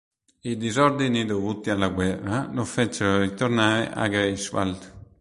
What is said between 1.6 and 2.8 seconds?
alla guerra lo